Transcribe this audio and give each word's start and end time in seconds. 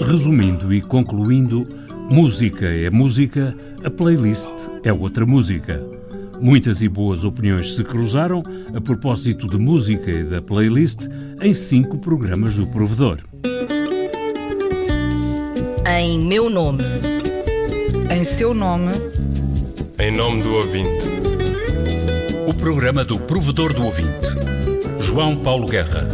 Resumindo 0.00 0.72
e 0.72 0.80
concluindo, 0.80 1.66
música 2.08 2.66
é 2.66 2.88
música, 2.88 3.54
a 3.84 3.90
playlist 3.90 4.50
é 4.84 4.92
outra 4.92 5.26
música. 5.26 5.84
Muitas 6.40 6.80
e 6.82 6.88
boas 6.88 7.24
opiniões 7.24 7.74
se 7.74 7.82
cruzaram 7.82 8.42
a 8.74 8.80
propósito 8.80 9.48
de 9.48 9.58
música 9.58 10.10
e 10.10 10.22
da 10.22 10.40
playlist 10.40 11.08
em 11.42 11.52
cinco 11.52 11.98
programas 11.98 12.54
do 12.54 12.66
Provedor. 12.68 13.18
Em 15.86 16.24
meu 16.24 16.48
nome. 16.48 16.84
Em 18.16 18.22
seu 18.22 18.54
nome. 18.54 18.92
Em 19.98 20.12
nome 20.12 20.42
do 20.42 20.54
ouvinte. 20.54 21.06
O 22.46 22.54
programa 22.54 23.04
do 23.04 23.18
Provedor 23.18 23.74
do 23.74 23.84
Ouvinte. 23.84 24.28
João 25.00 25.36
Paulo 25.36 25.66
Guerra. 25.66 26.06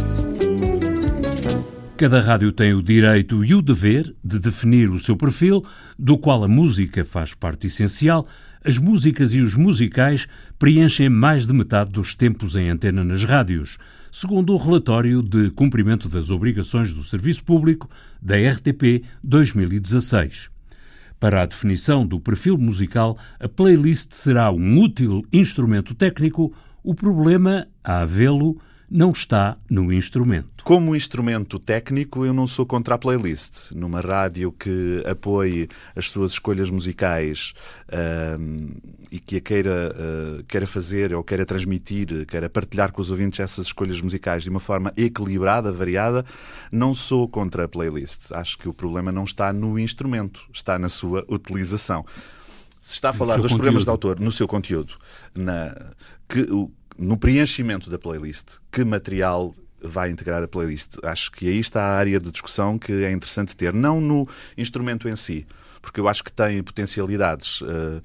Cada 1.97 2.19
rádio 2.19 2.51
tem 2.51 2.73
o 2.73 2.83
direito 2.83 3.45
e 3.45 3.55
o 3.55 3.61
dever 3.61 4.13
de 4.21 4.37
definir 4.37 4.89
o 4.89 4.99
seu 4.99 5.15
perfil, 5.15 5.63
do 5.97 6.17
qual 6.17 6.43
a 6.43 6.47
música 6.47 7.05
faz 7.05 7.33
parte 7.33 7.67
essencial. 7.67 8.27
As 8.65 8.77
músicas 8.77 9.33
e 9.33 9.41
os 9.41 9.55
musicais 9.55 10.27
preenchem 10.59 11.07
mais 11.07 11.47
de 11.47 11.53
metade 11.53 11.91
dos 11.91 12.13
tempos 12.13 12.57
em 12.57 12.67
antena 12.67 13.01
nas 13.01 13.23
rádios, 13.23 13.77
segundo 14.11 14.53
o 14.53 14.57
relatório 14.57 15.23
de 15.23 15.49
cumprimento 15.51 16.09
das 16.09 16.29
obrigações 16.31 16.91
do 16.91 17.01
Serviço 17.01 17.45
Público 17.45 17.89
da 18.21 18.35
RTP 18.35 19.01
2016. 19.23 20.49
Para 21.17 21.43
a 21.43 21.45
definição 21.45 22.05
do 22.05 22.19
perfil 22.19 22.57
musical, 22.57 23.17
a 23.39 23.47
playlist 23.47 24.11
será 24.11 24.51
um 24.51 24.79
útil 24.79 25.25
instrumento 25.31 25.95
técnico. 25.95 26.53
O 26.83 26.93
problema, 26.93 27.65
a 27.81 28.01
havê-lo, 28.01 28.59
não 28.95 29.11
está 29.11 29.57
no 29.69 29.91
instrumento. 29.91 30.63
Como 30.63 30.95
instrumento 30.95 31.59
técnico, 31.59 32.25
eu 32.25 32.33
não 32.33 32.47
sou 32.47 32.65
contra 32.65 32.95
a 32.95 32.97
playlist. 32.97 33.71
Numa 33.73 33.99
rádio 33.99 34.53
que 34.53 35.03
apoie 35.05 35.67
as 35.93 36.09
suas 36.09 36.31
escolhas 36.31 36.69
musicais 36.69 37.53
uh, 37.89 38.79
e 39.11 39.19
que 39.19 39.35
a 39.35 39.41
queira, 39.41 39.93
uh, 39.93 40.43
queira 40.45 40.65
fazer 40.65 41.13
ou 41.13 41.25
queira 41.25 41.45
transmitir, 41.45 42.25
queira 42.25 42.49
partilhar 42.49 42.93
com 42.93 43.01
os 43.01 43.11
ouvintes 43.11 43.41
essas 43.41 43.67
escolhas 43.67 43.99
musicais 43.99 44.43
de 44.43 44.49
uma 44.49 44.61
forma 44.61 44.93
equilibrada, 44.95 45.73
variada, 45.73 46.25
não 46.71 46.95
sou 46.95 47.27
contra 47.27 47.65
a 47.65 47.67
playlist. 47.67 48.31
Acho 48.31 48.57
que 48.57 48.69
o 48.69 48.73
problema 48.73 49.11
não 49.11 49.25
está 49.25 49.51
no 49.51 49.77
instrumento, 49.77 50.39
está 50.53 50.79
na 50.79 50.87
sua 50.87 51.25
utilização. 51.27 52.05
Se 52.79 52.93
está 52.93 53.09
a 53.09 53.13
falar 53.13 53.33
dos 53.33 53.43
conteúdo. 53.43 53.57
programas 53.57 53.83
de 53.83 53.89
autor 53.89 54.19
no 54.21 54.31
seu 54.31 54.47
conteúdo, 54.47 54.93
na, 55.35 55.75
que, 56.29 56.41
o, 56.51 56.71
no 56.97 57.17
preenchimento 57.17 57.89
da 57.89 57.99
playlist, 57.99 58.57
que 58.71 58.83
material 58.83 59.53
vai 59.81 60.09
integrar 60.09 60.43
a 60.43 60.47
playlist? 60.47 60.95
Acho 61.03 61.31
que 61.31 61.47
aí 61.47 61.59
está 61.59 61.81
a 61.81 61.97
área 61.97 62.19
de 62.19 62.31
discussão 62.31 62.77
que 62.77 62.91
é 63.03 63.11
interessante 63.11 63.55
ter, 63.55 63.73
não 63.73 63.99
no 63.99 64.27
instrumento 64.57 65.07
em 65.07 65.15
si, 65.15 65.45
porque 65.85 65.99
eu 65.99 66.09
acho 66.09 66.23
que 66.23 66.33
tem 66.33 66.61
potencialidades 66.63 67.61
uh, 67.61 68.01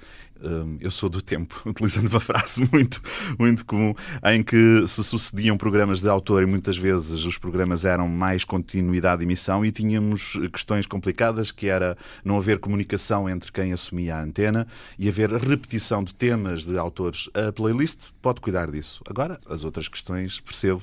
eu 0.80 0.90
sou 0.90 1.08
do 1.08 1.20
tempo, 1.20 1.60
utilizando 1.68 2.08
uma 2.08 2.20
frase 2.20 2.66
muito, 2.72 3.00
muito 3.38 3.64
comum, 3.64 3.94
em 4.24 4.42
que 4.42 4.86
se 4.88 5.04
sucediam 5.04 5.56
programas 5.56 6.00
de 6.00 6.08
autor 6.08 6.42
e 6.42 6.46
muitas 6.46 6.78
vezes 6.78 7.24
os 7.24 7.36
programas 7.36 7.84
eram 7.84 8.08
mais 8.08 8.42
continuidade 8.42 9.18
de 9.18 9.26
emissão 9.26 9.64
e 9.64 9.70
tínhamos 9.70 10.38
questões 10.52 10.86
complicadas, 10.86 11.52
que 11.52 11.68
era 11.68 11.96
não 12.24 12.38
haver 12.38 12.58
comunicação 12.58 13.28
entre 13.28 13.52
quem 13.52 13.72
assumia 13.72 14.16
a 14.16 14.22
antena 14.22 14.66
e 14.98 15.08
haver 15.08 15.30
repetição 15.30 16.02
de 16.02 16.14
temas 16.14 16.64
de 16.64 16.78
autores. 16.78 17.28
A 17.34 17.52
playlist 17.52 18.06
pode 18.22 18.40
cuidar 18.40 18.70
disso. 18.70 19.02
Agora, 19.08 19.36
as 19.46 19.64
outras 19.64 19.88
questões, 19.88 20.40
percebo, 20.40 20.82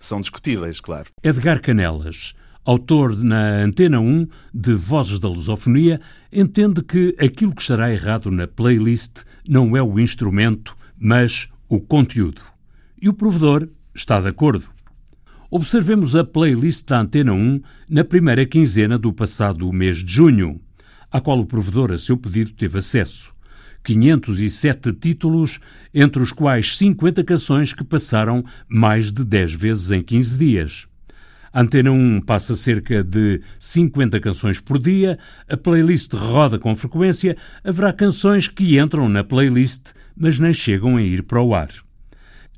são 0.00 0.20
discutíveis, 0.20 0.80
claro. 0.80 1.06
Edgar 1.22 1.60
Canelas 1.60 2.34
autor 2.66 3.16
na 3.16 3.62
Antena 3.62 4.00
1 4.00 4.26
de 4.52 4.74
Vozes 4.74 5.20
da 5.20 5.28
Lusofonia, 5.28 6.00
entende 6.32 6.82
que 6.82 7.14
aquilo 7.18 7.54
que 7.54 7.62
estará 7.62 7.92
errado 7.92 8.28
na 8.28 8.48
playlist 8.48 9.22
não 9.48 9.76
é 9.76 9.82
o 9.82 10.00
instrumento, 10.00 10.76
mas 10.98 11.48
o 11.68 11.80
conteúdo. 11.80 12.42
E 13.00 13.08
o 13.08 13.14
provedor 13.14 13.68
está 13.94 14.20
de 14.20 14.26
acordo. 14.26 14.64
Observemos 15.48 16.16
a 16.16 16.24
playlist 16.24 16.88
da 16.88 17.00
Antena 17.00 17.32
1 17.32 17.60
na 17.88 18.02
primeira 18.02 18.44
quinzena 18.44 18.98
do 18.98 19.12
passado 19.12 19.72
mês 19.72 19.98
de 19.98 20.12
junho, 20.12 20.60
à 21.12 21.20
qual 21.20 21.38
o 21.38 21.46
provedor, 21.46 21.92
a 21.92 21.96
seu 21.96 22.16
pedido, 22.16 22.50
teve 22.50 22.78
acesso. 22.78 23.32
507 23.84 24.92
títulos, 24.94 25.60
entre 25.94 26.20
os 26.20 26.32
quais 26.32 26.76
50 26.76 27.22
canções 27.22 27.72
que 27.72 27.84
passaram 27.84 28.44
mais 28.68 29.12
de 29.12 29.24
10 29.24 29.52
vezes 29.52 29.92
em 29.92 30.02
15 30.02 30.36
dias. 30.36 30.88
Antena 31.58 31.90
1 31.90 32.20
passa 32.20 32.54
cerca 32.54 33.02
de 33.02 33.40
50 33.58 34.20
canções 34.20 34.60
por 34.60 34.78
dia, 34.78 35.18
a 35.48 35.56
playlist 35.56 36.12
roda 36.12 36.58
com 36.58 36.76
frequência, 36.76 37.34
haverá 37.64 37.94
canções 37.94 38.46
que 38.46 38.78
entram 38.78 39.08
na 39.08 39.24
playlist, 39.24 39.94
mas 40.14 40.38
nem 40.38 40.52
chegam 40.52 40.98
a 40.98 41.02
ir 41.02 41.22
para 41.22 41.40
o 41.40 41.54
ar. 41.54 41.70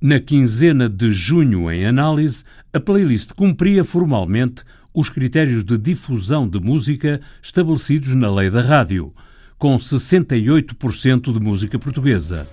Na 0.03 0.19
quinzena 0.19 0.89
de 0.89 1.13
junho 1.13 1.71
em 1.71 1.87
análise, 1.87 2.43
a 2.73 2.81
playlist 2.81 3.35
cumpria 3.35 3.85
formalmente 3.85 4.65
os 4.93 5.09
critérios 5.09 5.63
de 5.63 5.79
difusão 5.79 6.49
de 6.49 6.59
música 6.59 7.21
estabelecidos 7.41 8.17
na 8.17 8.29
lei 8.35 8.51
da 8.51 8.63
rádio, 8.63 9.15
com 9.57 9.77
68% 9.77 11.33
de 11.33 11.39
música 11.39 11.79
portuguesa. 11.79 12.49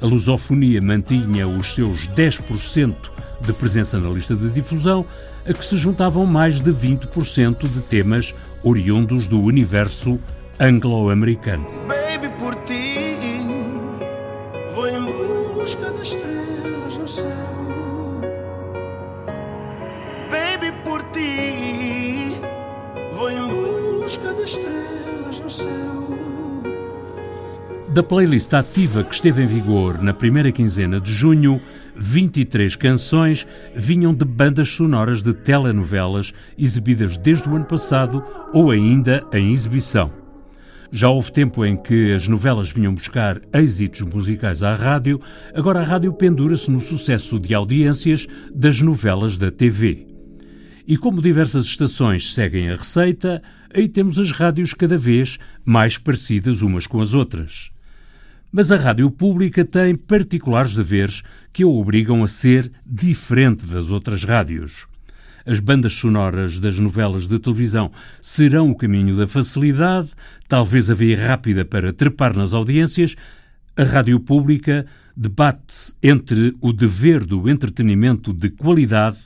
A 0.00 0.06
lusofonia 0.06 0.82
mantinha 0.82 1.46
os 1.46 1.74
seus 1.74 2.08
10% 2.08 2.94
de 3.40 3.52
presença 3.52 3.98
na 3.98 4.08
lista 4.08 4.34
de 4.34 4.50
difusão, 4.50 5.04
a 5.46 5.52
que 5.52 5.64
se 5.64 5.76
juntavam 5.76 6.26
mais 6.26 6.60
de 6.60 6.72
20% 6.72 7.68
de 7.68 7.82
temas 7.82 8.34
oriundos 8.62 9.28
do 9.28 9.40
universo 9.40 10.18
anglo-americano. 10.58 11.66
Da 27.94 28.02
playlist 28.02 28.52
ativa 28.54 29.04
que 29.04 29.14
esteve 29.14 29.44
em 29.44 29.46
vigor 29.46 30.02
na 30.02 30.12
primeira 30.12 30.50
quinzena 30.50 31.00
de 31.00 31.12
junho, 31.12 31.60
23 31.94 32.74
canções 32.74 33.46
vinham 33.72 34.12
de 34.12 34.24
bandas 34.24 34.68
sonoras 34.70 35.22
de 35.22 35.32
telenovelas 35.32 36.32
exibidas 36.58 37.16
desde 37.16 37.48
o 37.48 37.54
ano 37.54 37.66
passado 37.66 38.20
ou 38.52 38.72
ainda 38.72 39.24
em 39.32 39.52
exibição. 39.52 40.12
Já 40.90 41.08
houve 41.08 41.30
tempo 41.30 41.64
em 41.64 41.76
que 41.76 42.12
as 42.12 42.26
novelas 42.26 42.68
vinham 42.68 42.92
buscar 42.92 43.40
êxitos 43.54 44.00
musicais 44.00 44.64
à 44.64 44.74
rádio, 44.74 45.20
agora 45.54 45.78
a 45.78 45.84
rádio 45.84 46.12
pendura-se 46.12 46.72
no 46.72 46.80
sucesso 46.80 47.38
de 47.38 47.54
audiências 47.54 48.26
das 48.52 48.80
novelas 48.80 49.38
da 49.38 49.52
TV. 49.52 50.04
E 50.84 50.96
como 50.96 51.22
diversas 51.22 51.64
estações 51.64 52.34
seguem 52.34 52.70
a 52.70 52.74
receita, 52.74 53.40
aí 53.72 53.88
temos 53.88 54.18
as 54.18 54.32
rádios 54.32 54.74
cada 54.74 54.98
vez 54.98 55.38
mais 55.64 55.96
parecidas 55.96 56.60
umas 56.60 56.88
com 56.88 57.00
as 57.00 57.14
outras. 57.14 57.72
Mas 58.56 58.70
a 58.70 58.76
rádio 58.76 59.10
pública 59.10 59.64
tem 59.64 59.96
particulares 59.96 60.76
deveres 60.76 61.24
que 61.52 61.64
a 61.64 61.66
obrigam 61.66 62.22
a 62.22 62.28
ser 62.28 62.70
diferente 62.86 63.66
das 63.66 63.90
outras 63.90 64.22
rádios. 64.22 64.86
As 65.44 65.58
bandas 65.58 65.92
sonoras 65.94 66.60
das 66.60 66.78
novelas 66.78 67.26
de 67.26 67.36
televisão 67.40 67.90
serão 68.22 68.70
o 68.70 68.76
caminho 68.76 69.16
da 69.16 69.26
facilidade, 69.26 70.10
talvez 70.46 70.88
a 70.88 70.94
via 70.94 71.18
rápida 71.18 71.64
para 71.64 71.92
trepar 71.92 72.36
nas 72.36 72.54
audiências. 72.54 73.16
A 73.76 73.82
rádio 73.82 74.20
pública 74.20 74.86
debate-se 75.16 75.96
entre 76.00 76.54
o 76.60 76.72
dever 76.72 77.26
do 77.26 77.48
entretenimento 77.48 78.32
de 78.32 78.50
qualidade 78.50 79.18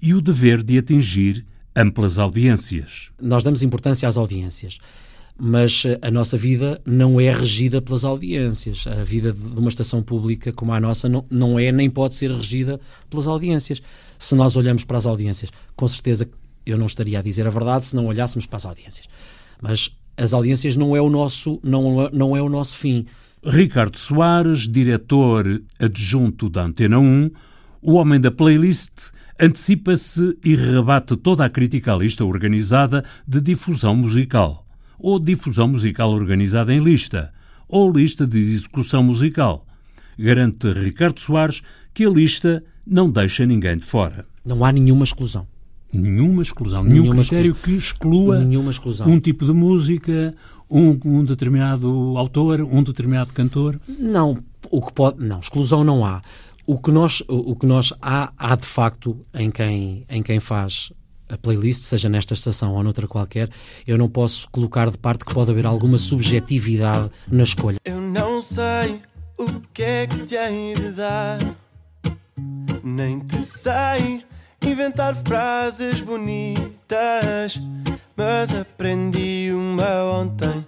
e 0.00 0.14
o 0.14 0.20
dever 0.20 0.62
de 0.62 0.78
atingir 0.78 1.44
amplas 1.74 2.16
audiências. 2.16 3.10
Nós 3.20 3.42
damos 3.42 3.64
importância 3.64 4.08
às 4.08 4.16
audiências 4.16 4.78
mas 5.38 5.84
eh, 5.86 5.98
a 6.02 6.10
nossa 6.10 6.36
vida 6.36 6.80
não 6.84 7.20
é 7.20 7.32
regida 7.32 7.80
pelas 7.80 8.04
audiências. 8.04 8.86
A 8.86 9.04
vida 9.04 9.32
de 9.32 9.58
uma 9.58 9.68
estação 9.68 10.02
pública 10.02 10.52
como 10.52 10.72
a 10.72 10.80
nossa 10.80 11.08
não, 11.08 11.24
não 11.30 11.58
é 11.58 11.70
nem 11.70 11.88
pode 11.88 12.16
ser 12.16 12.32
regida 12.32 12.80
pelas 13.08 13.28
audiências. 13.28 13.80
Se 14.18 14.34
nós 14.34 14.56
olhamos 14.56 14.84
para 14.84 14.98
as 14.98 15.06
audiências, 15.06 15.50
com 15.76 15.86
certeza 15.86 16.28
eu 16.66 16.76
não 16.76 16.86
estaria 16.86 17.20
a 17.20 17.22
dizer 17.22 17.46
a 17.46 17.50
verdade 17.50 17.86
se 17.86 17.96
não 17.96 18.06
olhássemos 18.06 18.46
para 18.46 18.56
as 18.56 18.66
audiências. 18.66 19.06
Mas 19.62 19.96
as 20.16 20.34
audiências 20.34 20.74
não 20.74 20.96
é 20.96 21.00
o 21.00 21.08
nosso, 21.08 21.60
não, 21.62 22.10
não 22.10 22.36
é 22.36 22.42
o 22.42 22.48
nosso 22.48 22.76
fim. 22.76 23.06
Ricardo 23.44 23.96
Soares, 23.96 24.68
diretor 24.68 25.62
adjunto 25.78 26.50
da 26.50 26.64
Antena 26.64 26.98
1, 26.98 27.30
o 27.80 27.92
homem 27.92 28.20
da 28.20 28.32
playlist, 28.32 29.12
antecipa-se 29.40 30.36
e 30.44 30.56
rebate 30.56 31.16
toda 31.16 31.44
a 31.44 31.48
crítica 31.48 31.94
à 31.94 31.96
lista 31.96 32.24
organizada 32.24 33.04
de 33.26 33.40
difusão 33.40 33.94
musical 33.94 34.67
ou 34.98 35.18
difusão 35.18 35.68
musical 35.68 36.10
organizada 36.10 36.72
em 36.74 36.80
lista, 36.82 37.32
ou 37.68 37.90
lista 37.90 38.26
de 38.26 38.38
execução 38.38 39.02
musical. 39.02 39.66
Garante 40.18 40.70
Ricardo 40.72 41.20
Soares 41.20 41.62
que 41.94 42.04
a 42.04 42.10
lista 42.10 42.64
não 42.86 43.10
deixa 43.10 43.44
ninguém 43.44 43.76
de 43.76 43.84
fora. 43.84 44.26
Não 44.44 44.64
há 44.64 44.72
nenhuma 44.72 45.04
exclusão. 45.04 45.46
Nenhuma 45.92 46.42
exclusão, 46.42 46.84
nenhum 46.84 47.02
Nenhuma 47.02 47.22
critério 47.22 47.54
que 47.54 47.72
exclua 47.72 48.38
um 49.06 49.18
tipo 49.18 49.46
de 49.46 49.52
música, 49.52 50.34
um, 50.68 50.98
um 51.04 51.24
determinado 51.24 51.88
autor, 52.16 52.60
um 52.60 52.82
determinado 52.82 53.32
cantor. 53.32 53.80
Não, 53.88 54.36
o 54.70 54.82
que 54.82 54.92
pode, 54.92 55.24
não, 55.24 55.40
exclusão 55.40 55.82
não 55.82 56.04
há. 56.04 56.20
O 56.66 56.78
que 56.78 56.90
nós, 56.90 57.22
o, 57.22 57.52
o 57.52 57.56
que 57.56 57.64
nós 57.64 57.94
há, 58.02 58.32
há 58.36 58.54
de 58.54 58.66
facto 58.66 59.18
em 59.32 59.50
quem, 59.50 60.04
em 60.10 60.22
quem 60.22 60.40
faz 60.40 60.92
a 61.28 61.36
playlist, 61.36 61.82
seja 61.82 62.08
nesta 62.08 62.34
estação 62.34 62.74
ou 62.74 62.82
noutra 62.82 63.06
qualquer, 63.06 63.50
eu 63.86 63.98
não 63.98 64.08
posso 64.08 64.48
colocar 64.50 64.90
de 64.90 64.98
parte 64.98 65.24
que 65.24 65.34
pode 65.34 65.50
haver 65.50 65.66
alguma 65.66 65.98
subjetividade 65.98 67.10
na 67.30 67.42
escolha. 67.42 67.78
Eu 67.84 68.00
não 68.00 68.40
sei 68.40 69.00
o 69.36 69.60
que 69.72 69.82
é 69.82 70.06
que 70.06 70.24
te 70.24 70.34
hei 70.34 70.74
de 70.74 70.92
dar, 70.92 71.38
nem 72.82 73.20
te 73.20 73.44
sei 73.44 74.24
inventar 74.64 75.14
frases 75.14 76.00
bonitas, 76.00 77.60
mas 78.16 78.54
aprendi 78.54 79.50
uma 79.52 80.04
ontem. 80.04 80.66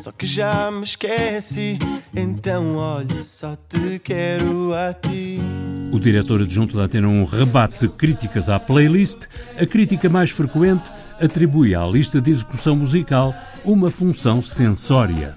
Só 0.00 0.12
que 0.12 0.26
já 0.26 0.70
me 0.70 0.84
esqueci, 0.84 1.78
então 2.14 2.76
olha, 2.76 3.22
só 3.24 3.56
te 3.68 3.98
quero 3.98 4.72
a 4.74 4.92
ti. 4.94 5.38
O 5.98 6.00
diretor 6.00 6.40
adjunto 6.42 6.76
da 6.76 6.84
Antena 6.84 7.08
1 7.08 7.24
rebate 7.24 7.88
críticas 7.88 8.48
à 8.48 8.60
playlist. 8.60 9.26
A 9.60 9.66
crítica 9.66 10.08
mais 10.08 10.30
frequente 10.30 10.92
atribui 11.20 11.74
à 11.74 11.84
lista 11.84 12.20
de 12.20 12.30
execução 12.30 12.76
musical 12.76 13.34
uma 13.64 13.90
função 13.90 14.40
sensória. 14.40 15.34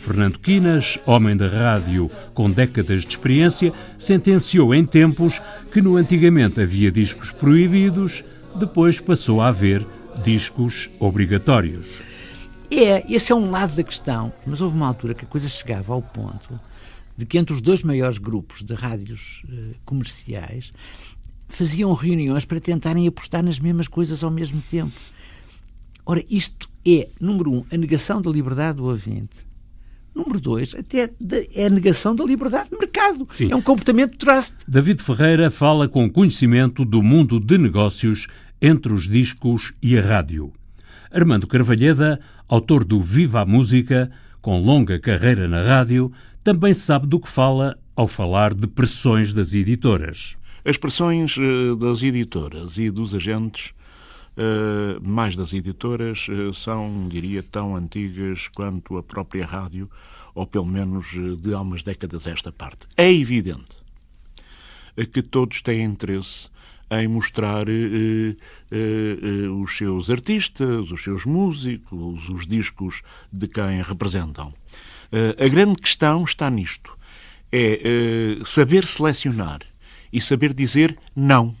Fernando 0.00 0.38
Quinas, 0.38 0.98
homem 1.04 1.36
da 1.36 1.48
rádio 1.48 2.10
com 2.32 2.50
décadas 2.50 3.02
de 3.02 3.08
experiência, 3.08 3.74
sentenciou 3.98 4.74
em 4.74 4.86
tempos 4.86 5.38
que 5.70 5.82
no 5.82 5.98
antigamente 5.98 6.62
havia 6.62 6.90
discos 6.90 7.30
proibidos, 7.30 8.24
depois 8.56 8.98
passou 8.98 9.42
a 9.42 9.48
haver 9.48 9.86
discos 10.24 10.88
obrigatórios. 10.98 12.02
É, 12.70 13.04
esse 13.06 13.32
é 13.32 13.34
um 13.34 13.50
lado 13.50 13.74
da 13.74 13.82
questão, 13.82 14.32
mas 14.46 14.62
houve 14.62 14.76
uma 14.76 14.86
altura 14.86 15.12
que 15.12 15.26
a 15.26 15.28
coisa 15.28 15.46
chegava 15.46 15.92
ao 15.92 16.00
ponto 16.00 16.58
de 17.20 17.26
que 17.26 17.36
entre 17.36 17.52
os 17.54 17.60
dois 17.60 17.82
maiores 17.82 18.16
grupos 18.18 18.62
de 18.62 18.72
rádios 18.74 19.42
eh, 19.46 19.74
comerciais 19.84 20.70
faziam 21.48 21.92
reuniões 21.92 22.46
para 22.46 22.58
tentarem 22.58 23.06
apostar 23.06 23.42
nas 23.42 23.60
mesmas 23.60 23.86
coisas 23.88 24.24
ao 24.24 24.30
mesmo 24.30 24.62
tempo. 24.62 24.92
Ora, 26.06 26.24
isto 26.30 26.68
é, 26.86 27.08
número 27.20 27.52
um, 27.52 27.64
a 27.70 27.76
negação 27.76 28.22
da 28.22 28.30
liberdade 28.30 28.78
do 28.78 28.84
ouvinte. 28.86 29.36
Número 30.14 30.40
dois, 30.40 30.74
até 30.74 31.08
de- 31.20 31.48
é 31.54 31.66
a 31.66 31.70
negação 31.70 32.16
da 32.16 32.24
liberdade 32.24 32.70
de 32.70 32.76
mercado. 32.78 33.26
Sim. 33.30 33.50
É 33.52 33.54
um 33.56 33.60
comportamento 33.62 34.12
de 34.12 34.18
trust. 34.18 34.54
David 34.66 35.02
Ferreira 35.02 35.50
fala 35.50 35.86
com 35.88 36.08
conhecimento 36.10 36.84
do 36.86 37.02
mundo 37.02 37.38
de 37.38 37.58
negócios 37.58 38.28
entre 38.62 38.92
os 38.94 39.06
discos 39.06 39.74
e 39.82 39.98
a 39.98 40.00
rádio. 40.02 40.52
Armando 41.12 41.46
Carvalheda, 41.46 42.18
autor 42.48 42.82
do 42.82 42.98
Viva 43.00 43.40
a 43.42 43.46
Música, 43.46 44.10
com 44.40 44.58
longa 44.60 44.98
carreira 44.98 45.46
na 45.46 45.60
rádio, 45.60 46.10
também 46.42 46.74
sabe 46.74 47.06
do 47.06 47.20
que 47.20 47.28
fala 47.28 47.78
ao 47.94 48.08
falar 48.08 48.54
de 48.54 48.66
pressões 48.66 49.34
das 49.34 49.52
editoras. 49.52 50.36
As 50.64 50.76
pressões 50.76 51.36
eh, 51.38 51.74
das 51.78 52.02
editoras 52.02 52.76
e 52.76 52.90
dos 52.90 53.14
agentes, 53.14 53.72
eh, 54.36 54.98
mais 55.02 55.36
das 55.36 55.52
editoras, 55.52 56.26
eh, 56.28 56.52
são, 56.54 57.08
diria, 57.08 57.42
tão 57.42 57.76
antigas 57.76 58.48
quanto 58.48 58.96
a 58.98 59.02
própria 59.02 59.46
rádio, 59.46 59.90
ou 60.34 60.46
pelo 60.46 60.66
menos 60.66 61.06
de 61.42 61.54
há 61.54 61.60
umas 61.60 61.82
décadas 61.82 62.26
esta 62.26 62.52
parte. 62.52 62.86
É 62.96 63.12
evidente 63.12 63.80
que 65.12 65.22
todos 65.22 65.62
têm 65.62 65.84
interesse 65.84 66.50
em 66.90 67.06
mostrar 67.06 67.68
eh, 67.68 67.72
eh, 67.72 68.36
eh, 68.72 69.48
os 69.48 69.76
seus 69.76 70.10
artistas, 70.10 70.90
os 70.90 71.02
seus 71.02 71.24
músicos, 71.24 72.28
os 72.28 72.46
discos 72.46 73.02
de 73.32 73.46
quem 73.46 73.80
representam. 73.80 74.52
Eh, 75.12 75.44
a 75.44 75.48
grande 75.48 75.76
questão 75.76 76.24
está 76.24 76.50
nisto: 76.50 76.96
é 77.50 77.80
eh, 78.40 78.44
saber 78.44 78.86
selecionar 78.86 79.60
e 80.12 80.20
saber 80.20 80.52
dizer 80.52 80.96
não. 81.14 81.54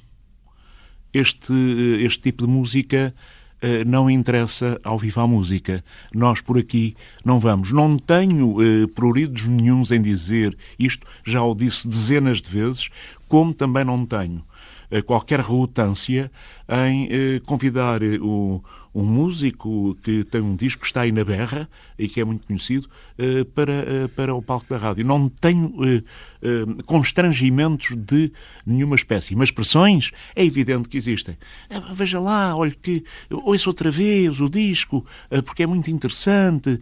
Este, 1.12 1.52
eh, 1.52 2.04
este 2.04 2.20
tipo 2.20 2.46
de 2.46 2.52
música 2.52 3.14
não 3.86 4.08
interessa 4.08 4.80
ao 4.82 4.98
Viva 4.98 5.20
a 5.20 5.26
Música. 5.26 5.84
Nós 6.14 6.40
por 6.40 6.56
aqui 6.56 6.96
não 7.22 7.38
vamos. 7.38 7.72
Não 7.72 7.98
tenho 7.98 8.56
eh, 8.62 8.86
pruridos 8.86 9.46
nenhuns 9.46 9.90
em 9.90 10.00
dizer 10.00 10.56
isto, 10.78 11.06
já 11.26 11.42
o 11.42 11.54
disse 11.54 11.86
dezenas 11.86 12.40
de 12.40 12.48
vezes, 12.48 12.88
como 13.28 13.52
também 13.52 13.84
não 13.84 14.06
tenho 14.06 14.42
eh, 14.90 15.02
qualquer 15.02 15.40
relutância 15.40 16.32
em 16.70 17.08
eh, 17.10 17.40
convidar 17.44 18.00
eh, 18.00 18.18
o, 18.20 18.62
um 18.94 19.04
músico 19.04 19.96
que 20.02 20.24
tem 20.24 20.40
um 20.40 20.54
disco 20.54 20.80
que 20.80 20.86
está 20.86 21.02
aí 21.02 21.12
na 21.12 21.24
berra 21.24 21.68
e 21.98 22.08
que 22.08 22.20
é 22.20 22.24
muito 22.24 22.46
conhecido 22.46 22.88
eh, 23.18 23.44
para, 23.44 23.72
eh, 23.72 24.08
para 24.14 24.34
o 24.34 24.42
palco 24.42 24.66
da 24.68 24.76
rádio. 24.76 25.04
Não 25.04 25.28
tenho 25.28 25.70
constrangimentos 26.86 27.94
de 27.96 28.32
nenhuma 28.64 28.96
espécie, 28.96 29.36
mas 29.36 29.50
pressões 29.50 30.10
é 30.34 30.44
evidente 30.44 30.88
que 30.88 30.96
existem. 30.96 31.36
Ah, 31.68 31.90
Veja 31.92 32.18
lá, 32.18 32.56
olha 32.56 32.70
que 32.70 33.04
ouço 33.30 33.68
outra 33.68 33.90
vez 33.90 34.40
o 34.40 34.48
disco 34.48 35.04
porque 35.44 35.62
é 35.62 35.66
muito 35.66 35.90
interessante. 35.90 36.80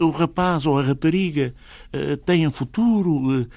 O 0.00 0.10
rapaz 0.10 0.66
ou 0.66 0.78
a 0.78 0.82
rapariga 0.82 1.54
têm 2.24 2.48
futuro, 2.50 3.48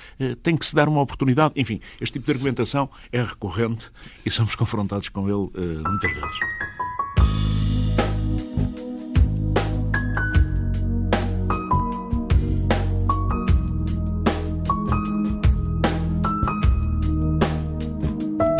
tem 0.42 0.58
que 0.58 0.66
se 0.66 0.74
dar 0.74 0.88
uma 0.88 1.02
oportunidade. 1.02 1.54
Enfim, 1.56 1.80
este 2.02 2.14
tipo 2.14 2.26
de 2.26 2.32
argumentação 2.32 2.90
é 3.12 3.22
recorrente 3.22 3.92
e 4.26 4.32
somos 4.32 4.56
confrontados 4.56 5.10
com 5.10 5.30
ele 5.30 5.65
muitas 5.88 6.12
vezes. 6.14 6.40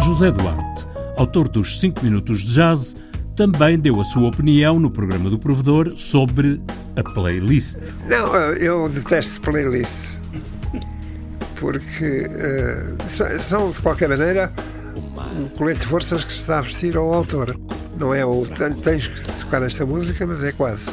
José 0.04 0.32
Duarte, 0.32 0.86
autor 1.18 1.48
dos 1.50 1.80
5 1.80 2.04
minutos 2.04 2.42
de 2.42 2.54
jazz, 2.54 2.96
também 3.36 3.78
deu 3.78 4.00
a 4.00 4.04
sua 4.04 4.28
opinião 4.30 4.80
no 4.80 4.90
programa 4.90 5.30
do 5.30 5.38
Provedor 5.38 5.92
sobre 5.98 6.62
a 6.96 7.04
playlist. 7.04 7.78
Não, 8.08 8.34
eu 8.54 8.88
detesto 8.88 9.42
playlists. 9.42 10.22
Porque 11.60 12.28
são- 13.10 13.40
são, 13.40 13.72
de 13.72 13.82
qualquer 13.82 14.08
maneira, 14.10 14.52
um 15.38 15.48
colete 15.50 15.82
de 15.82 15.88
forças 15.88 16.24
que 16.24 16.32
se 16.34 16.40
está 16.42 16.60
a 16.60 16.62
vestir 16.62 16.96
ao 16.98 17.14
autor. 17.14 17.60
Não 18.00 18.14
é 18.14 18.26
o 18.26 18.46
"Ten- 18.46 18.74
tens 18.74 19.08
que 19.08 19.22
tocar 19.40 19.62
esta 19.64 19.86
música, 19.86 20.26
mas 20.26 20.44
é 20.44 20.52
quase. 20.52 20.90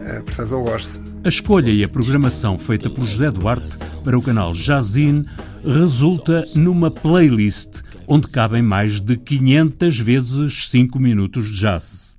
Eh, 0.00 0.20
portanto, 0.20 0.50
não 0.50 0.64
gosto. 0.64 1.00
A 1.24 1.28
escolha 1.28 1.70
e 1.70 1.82
a 1.84 1.88
programação 1.88 2.56
feita 2.56 2.88
por 2.88 3.04
José 3.04 3.30
Duarte 3.30 3.78
para 4.04 4.16
o 4.18 4.22
canal 4.22 4.52
Jazzin 4.52 5.24
resulta 5.64 6.46
numa 6.54 6.90
playlist 6.90 7.82
onde 8.06 8.28
cabem 8.28 8.62
mais 8.62 9.00
de 9.00 9.16
500 9.16 9.98
vezes 9.98 10.68
5 10.68 10.98
minutos 10.98 11.48
de 11.50 11.58
jazz. 11.60 12.16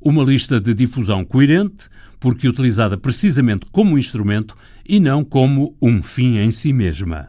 Uma 0.00 0.22
lista 0.22 0.60
de 0.60 0.72
difusão 0.72 1.24
coerente, 1.24 1.88
porque 2.20 2.48
utilizada 2.48 2.96
precisamente 2.96 3.66
como 3.72 3.98
instrumento 3.98 4.54
e 4.88 5.00
não 5.00 5.24
como 5.24 5.74
um 5.82 6.02
fim 6.02 6.36
em 6.38 6.50
si 6.50 6.72
mesma. 6.72 7.28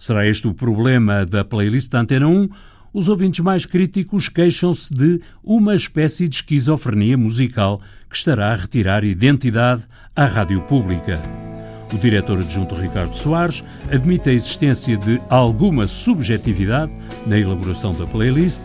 Será 0.00 0.26
este 0.26 0.48
o 0.48 0.54
problema 0.54 1.26
da 1.26 1.44
playlist 1.44 1.90
da 1.90 2.00
Antena 2.00 2.26
1? 2.26 2.48
Os 2.90 3.10
ouvintes 3.10 3.40
mais 3.40 3.66
críticos 3.66 4.30
queixam-se 4.30 4.94
de 4.94 5.20
uma 5.44 5.74
espécie 5.74 6.26
de 6.26 6.36
esquizofrenia 6.36 7.18
musical 7.18 7.82
que 8.08 8.16
estará 8.16 8.50
a 8.50 8.56
retirar 8.56 9.04
identidade 9.04 9.82
à 10.16 10.24
rádio 10.24 10.62
pública. 10.62 11.20
O 11.92 11.98
diretor 11.98 12.38
adjunto 12.38 12.74
Ricardo 12.74 13.14
Soares 13.14 13.62
admite 13.92 14.30
a 14.30 14.32
existência 14.32 14.96
de 14.96 15.20
alguma 15.28 15.86
subjetividade 15.86 16.90
na 17.26 17.38
elaboração 17.38 17.92
da 17.92 18.06
playlist, 18.06 18.62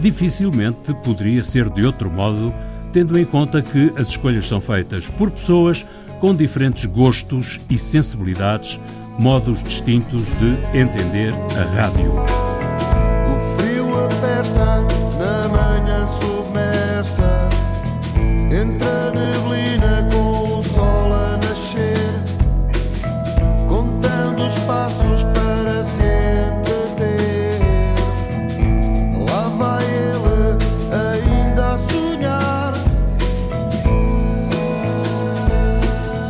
dificilmente 0.00 0.92
poderia 1.04 1.44
ser 1.44 1.70
de 1.70 1.86
outro 1.86 2.10
modo, 2.10 2.52
tendo 2.92 3.16
em 3.16 3.24
conta 3.24 3.62
que 3.62 3.92
as 3.96 4.08
escolhas 4.08 4.48
são 4.48 4.60
feitas 4.60 5.08
por 5.10 5.30
pessoas 5.30 5.86
com 6.18 6.34
diferentes 6.34 6.86
gostos 6.86 7.60
e 7.70 7.78
sensibilidades, 7.78 8.80
modos 9.18 9.62
distintos 9.62 10.24
de 10.38 10.56
entender 10.78 11.32
a 11.56 11.62
rádio. 11.76 12.12
O 12.12 13.58
frio 13.58 14.04
aperta 14.04 14.82
na 15.18 15.48
manhã 15.48 16.06
submersa. 16.20 17.48
Entre 18.50 18.88
a 18.88 19.10
neblina 19.10 20.08
com 20.12 20.58
o 20.58 20.62
sol 20.62 21.12
a 21.12 21.36
nascer. 21.36 22.10
Contando 23.68 24.46
os 24.46 24.58
passos 24.60 25.22
para 25.34 25.84
se 25.84 26.02
entreter. 26.56 27.60
Lá 29.28 29.48
vai 29.58 29.84
ele 29.84 30.58
ainda 30.92 31.74
a 31.74 31.78
sonhar. 31.78 32.72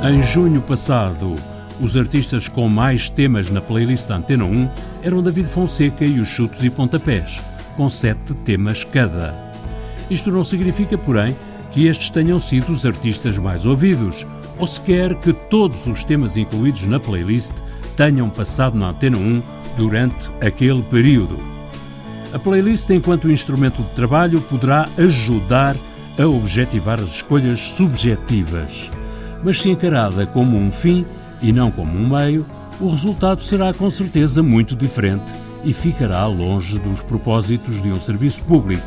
Em 0.04 0.22
junho 0.22 0.60
passado, 0.62 1.34
os 1.82 1.96
artistas 1.96 2.46
com 2.46 2.68
mais 2.68 3.10
temas 3.10 3.50
na 3.50 3.60
playlist 3.60 4.06
da 4.06 4.16
Antena 4.16 4.44
1 4.44 4.70
eram 5.02 5.20
David 5.20 5.48
Fonseca 5.48 6.04
e 6.04 6.20
os 6.20 6.28
Chutos 6.28 6.62
e 6.62 6.70
Pontapés. 6.70 7.40
com 7.76 7.88
sete 7.88 8.34
temas 8.44 8.84
cada. 8.84 9.34
Isto 10.10 10.30
não 10.30 10.44
significa, 10.44 10.96
porém, 10.96 11.34
que 11.72 11.86
estes 11.86 12.10
tenham 12.10 12.38
sido 12.38 12.70
os 12.70 12.84
artistas 12.84 13.38
mais 13.38 13.64
ouvidos, 13.64 14.26
ou 14.58 14.66
sequer 14.66 15.14
que 15.16 15.32
todos 15.32 15.86
os 15.86 16.04
temas 16.04 16.36
incluídos 16.36 16.82
na 16.82 17.00
playlist 17.00 17.54
tenham 17.96 18.28
passado 18.28 18.78
na 18.78 18.90
Antena 18.90 19.16
1 19.16 19.42
durante 19.76 20.30
aquele 20.40 20.82
período. 20.82 21.38
A 22.32 22.38
playlist, 22.38 22.90
enquanto 22.90 23.30
instrumento 23.30 23.82
de 23.82 23.90
trabalho, 23.90 24.40
poderá 24.42 24.86
ajudar 24.98 25.74
a 26.18 26.26
objetivar 26.26 27.00
as 27.00 27.08
escolhas 27.08 27.60
subjetivas. 27.72 28.90
Mas 29.42 29.60
se 29.60 29.70
encarada 29.70 30.26
como 30.26 30.58
um 30.58 30.70
fim 30.70 31.06
e 31.42 31.52
não 31.52 31.70
como 31.70 31.98
um 31.98 32.08
meio, 32.08 32.46
o 32.80 32.88
resultado 32.88 33.42
será 33.42 33.74
com 33.74 33.90
certeza 33.90 34.42
muito 34.42 34.74
diferente 34.74 35.34
e 35.64 35.72
ficará 35.72 36.26
longe 36.26 36.78
dos 36.78 37.02
propósitos 37.02 37.82
de 37.82 37.90
um 37.90 38.00
serviço 38.00 38.42
público. 38.44 38.86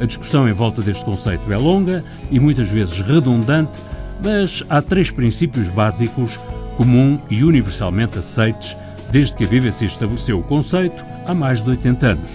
A 0.00 0.04
discussão 0.04 0.48
em 0.48 0.52
volta 0.52 0.82
deste 0.82 1.04
conceito 1.04 1.52
é 1.52 1.56
longa 1.56 2.04
e 2.30 2.38
muitas 2.38 2.68
vezes 2.68 3.00
redundante, 3.00 3.80
mas 4.22 4.62
há 4.68 4.80
três 4.80 5.10
princípios 5.10 5.68
básicos 5.68 6.38
comum 6.76 7.18
e 7.28 7.42
universalmente 7.42 8.18
aceites 8.18 8.76
desde 9.10 9.36
que 9.36 9.44
a 9.44 9.48
BBC 9.48 9.86
estabeleceu 9.86 10.38
o 10.38 10.44
conceito 10.44 11.04
há 11.26 11.34
mais 11.34 11.62
de 11.62 11.70
80 11.70 12.06
anos: 12.06 12.30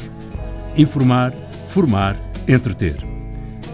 informar, 0.75 1.33
formar, 1.67 2.15
entreter. 2.47 2.97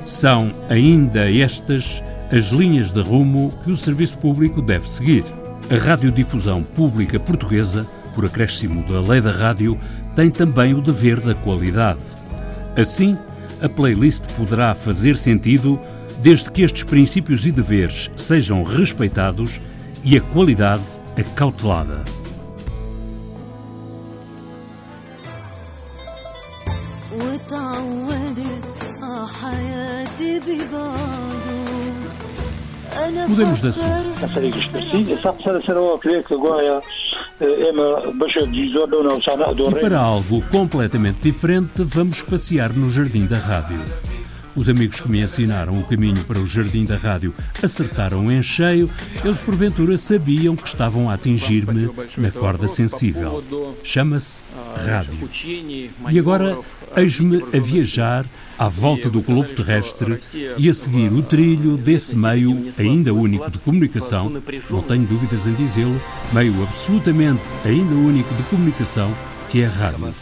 São 0.05 0.51
ainda 0.69 1.31
estas 1.31 2.03
as 2.31 2.49
linhas 2.49 2.91
de 2.91 3.01
rumo 3.01 3.51
que 3.63 3.71
o 3.71 3.77
serviço 3.77 4.17
público 4.19 4.61
deve 4.61 4.89
seguir. 4.89 5.23
A 5.71 5.75
radiodifusão 5.75 6.63
pública 6.63 7.19
portuguesa, 7.19 7.85
por 8.15 8.25
acréscimo 8.25 8.81
da 8.91 8.99
lei 8.99 9.21
da 9.21 9.31
rádio, 9.31 9.79
tem 10.15 10.31
também 10.31 10.73
o 10.73 10.81
dever 10.81 11.19
da 11.19 11.35
qualidade. 11.35 11.99
Assim, 12.75 13.15
a 13.61 13.69
playlist 13.69 14.25
poderá 14.35 14.73
fazer 14.73 15.15
sentido 15.15 15.79
desde 16.23 16.51
que 16.51 16.63
estes 16.63 16.81
princípios 16.81 17.45
e 17.45 17.51
deveres 17.51 18.09
sejam 18.17 18.63
respeitados 18.63 19.61
e 20.03 20.17
a 20.17 20.21
qualidade 20.21 20.83
acautelada. 21.15 22.03
Mudemos 33.27 33.61
de 33.61 33.69
assunto. 33.69 34.09
E 39.77 39.81
para 39.81 39.99
algo 39.99 40.41
completamente 40.51 41.21
diferente, 41.21 41.83
vamos 41.83 42.21
passear 42.21 42.73
no 42.73 42.89
Jardim 42.89 43.25
da 43.25 43.37
Rádio. 43.37 43.79
Os 44.59 44.67
amigos 44.67 44.99
que 44.99 45.09
me 45.09 45.21
ensinaram 45.21 45.79
o 45.79 45.85
caminho 45.85 46.21
para 46.25 46.37
o 46.37 46.45
jardim 46.45 46.83
da 46.83 46.97
rádio 46.97 47.33
acertaram 47.63 48.29
em 48.29 48.43
cheio. 48.43 48.89
Eles, 49.23 49.39
porventura, 49.39 49.97
sabiam 49.97 50.53
que 50.53 50.67
estavam 50.67 51.09
a 51.09 51.13
atingir-me 51.13 51.89
na 52.17 52.29
corda 52.29 52.67
sensível. 52.67 53.41
Chama-se 53.81 54.45
rádio. 54.85 55.29
E 56.11 56.19
agora, 56.19 56.59
eis-me 56.97 57.41
a 57.55 57.59
viajar 57.61 58.25
à 58.57 58.67
volta 58.67 59.09
do 59.09 59.21
globo 59.21 59.47
terrestre 59.47 60.19
e 60.57 60.67
a 60.67 60.73
seguir 60.73 61.13
o 61.13 61.21
trilho 61.21 61.77
desse 61.77 62.13
meio 62.17 62.69
ainda 62.77 63.13
único 63.13 63.49
de 63.49 63.59
comunicação, 63.59 64.29
não 64.69 64.81
tenho 64.81 65.07
dúvidas 65.07 65.47
em 65.47 65.53
dizê-lo, 65.53 66.01
meio 66.33 66.61
absolutamente 66.63 67.55
ainda 67.63 67.95
único 67.95 68.35
de 68.35 68.43
comunicação, 68.43 69.15
que 69.47 69.61
é 69.61 69.67
a 69.67 69.69
rádio. 69.69 70.13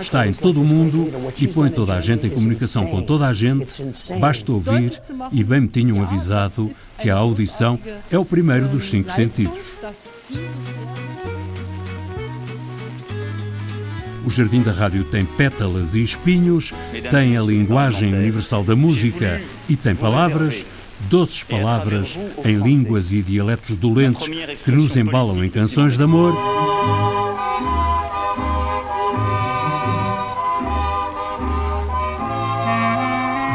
Está 0.00 0.26
em 0.26 0.32
todo 0.32 0.60
o 0.60 0.64
mundo 0.64 1.10
e 1.36 1.46
põe 1.48 1.70
toda 1.70 1.94
a 1.94 2.00
gente 2.00 2.26
em 2.26 2.30
comunicação 2.30 2.86
com 2.86 3.02
toda 3.02 3.26
a 3.26 3.32
gente. 3.32 3.82
Basta 4.18 4.52
ouvir 4.52 4.92
e 5.32 5.44
bem 5.44 5.62
me 5.62 5.68
tinham 5.68 6.02
avisado 6.02 6.70
que 6.98 7.10
a 7.10 7.16
audição 7.16 7.78
é 8.10 8.18
o 8.18 8.24
primeiro 8.24 8.68
dos 8.68 8.88
cinco 8.88 9.10
sentidos. 9.10 9.58
O 14.26 14.30
Jardim 14.30 14.62
da 14.62 14.72
Rádio 14.72 15.04
tem 15.04 15.24
pétalas 15.24 15.94
e 15.94 16.02
espinhos, 16.02 16.72
tem 17.10 17.36
a 17.36 17.40
linguagem 17.40 18.12
universal 18.12 18.62
da 18.62 18.76
música 18.76 19.40
e 19.68 19.74
tem 19.74 19.94
palavras, 19.94 20.66
doces 21.08 21.42
palavras 21.44 22.18
em 22.44 22.56
línguas 22.56 23.10
e 23.12 23.22
dialetos 23.22 23.76
dolentes 23.76 24.28
que 24.62 24.70
nos 24.70 24.96
embalam 24.96 25.42
em 25.42 25.48
canções 25.48 25.96
de 25.96 26.02
amor. 26.02 27.17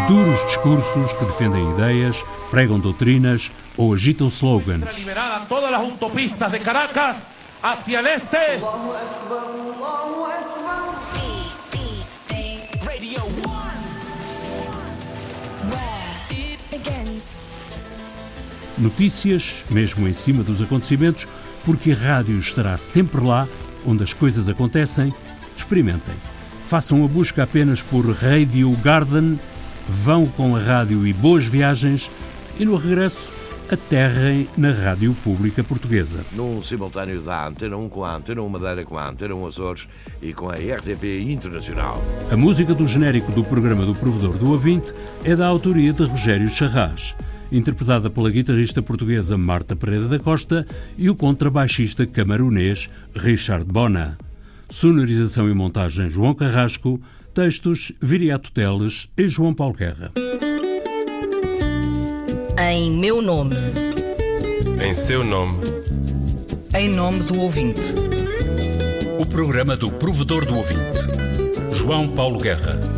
Duros 0.07 0.43
discursos 0.45 1.13
que 1.13 1.25
defendem 1.25 1.71
ideias, 1.71 2.23
pregam 2.49 2.79
doutrinas 2.79 3.51
ou 3.77 3.93
agitam 3.93 4.27
slogans. 4.27 5.05
Todas 5.47 5.73
as 5.73 5.79
autopistas 5.79 6.51
de 6.51 6.59
Caracas 6.59 7.17
hacia 7.61 7.99
el 7.99 8.07
este. 8.07 8.37
Notícias, 18.77 19.63
mesmo 19.69 20.07
em 20.07 20.13
cima 20.13 20.43
dos 20.43 20.61
acontecimentos, 20.61 21.27
porque 21.63 21.91
a 21.91 21.95
rádio 21.95 22.37
estará 22.39 22.75
sempre 22.75 23.23
lá 23.23 23.47
onde 23.85 24.03
as 24.03 24.11
coisas 24.13 24.49
acontecem. 24.49 25.13
Experimentem. 25.55 26.15
Façam 26.65 27.05
a 27.05 27.07
busca 27.07 27.43
apenas 27.43 27.81
por 27.81 28.09
Radio 28.11 28.71
Garden 28.83 29.39
vão 29.87 30.25
com 30.25 30.55
a 30.55 30.59
rádio 30.59 31.05
e 31.05 31.13
boas 31.13 31.45
viagens 31.45 32.09
e 32.57 32.65
no 32.65 32.75
regresso 32.75 33.33
aterrem 33.71 34.47
na 34.57 34.71
Rádio 34.71 35.15
Pública 35.15 35.63
Portuguesa. 35.63 36.21
Num 36.33 36.61
simultâneo 36.61 37.21
da 37.21 37.47
Antena 37.47 37.77
1 37.77 37.89
com 37.89 38.03
a 38.03 38.15
Antena 38.15 38.41
1 38.41 38.49
Madeira, 38.49 38.85
com 38.85 38.97
a 38.97 39.09
Antena 39.09 39.33
1 39.33 39.45
Açores 39.47 39.87
e 40.21 40.33
com 40.33 40.49
a 40.49 40.53
RTP 40.53 41.21
Internacional. 41.27 42.01
A 42.31 42.37
música 42.37 42.73
do 42.73 42.87
genérico 42.87 43.31
do 43.31 43.43
programa 43.43 43.85
do 43.85 43.95
Provedor 43.95 44.37
do 44.37 44.51
Ouvinte 44.51 44.93
é 45.23 45.35
da 45.35 45.47
autoria 45.47 45.93
de 45.93 46.03
Rogério 46.03 46.49
Charras, 46.49 47.15
interpretada 47.51 48.09
pela 48.09 48.29
guitarrista 48.29 48.81
portuguesa 48.81 49.37
Marta 49.37 49.75
Pereira 49.75 50.07
da 50.07 50.19
Costa 50.19 50.67
e 50.97 51.09
o 51.09 51.15
contrabaixista 51.15 52.05
camarunês 52.05 52.89
Richard 53.15 53.65
Bona. 53.65 54.17
Sonorização 54.69 55.49
e 55.49 55.53
montagem 55.53 56.09
João 56.09 56.33
Carrasco, 56.33 56.99
Textos 57.33 57.91
Viriato 57.99 58.51
Teles 58.51 59.09
e 59.17 59.27
João 59.27 59.55
Paulo 59.55 59.73
Guerra. 59.73 60.11
Em 62.71 62.91
meu 62.91 63.23
nome. 63.23 63.55
Em 64.85 64.93
seu 64.93 65.23
nome. 65.23 65.63
Em 66.77 66.89
nome 66.89 67.23
do 67.23 67.39
ouvinte. 67.39 67.81
O 69.19 69.25
programa 69.25 69.75
do 69.75 69.91
provedor 69.91 70.45
do 70.45 70.57
ouvinte. 70.57 71.73
João 71.73 72.07
Paulo 72.07 72.37
Guerra. 72.37 72.92